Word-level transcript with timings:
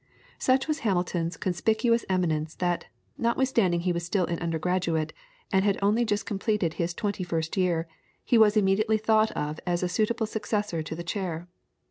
Such 0.39 0.67
was 0.67 0.79
Hamilton's 0.79 1.37
conspicuous 1.37 2.05
eminence 2.09 2.55
that, 2.55 2.87
notwithstanding 3.19 3.81
he 3.81 3.91
was 3.93 4.03
still 4.03 4.25
an 4.25 4.39
undergraduate, 4.39 5.13
and 5.53 5.63
had 5.63 5.77
only 5.79 6.05
just 6.05 6.25
completed 6.25 6.73
his 6.73 6.95
twenty 6.95 7.23
first 7.23 7.55
year, 7.55 7.87
he 8.25 8.39
was 8.39 8.57
immediately 8.57 8.97
thought 8.97 9.29
of 9.33 9.59
as 9.67 9.83
a 9.83 9.87
suitable 9.87 10.25
successor 10.25 10.81
to 10.81 10.95
the 10.95 11.03
chair. 11.03 11.47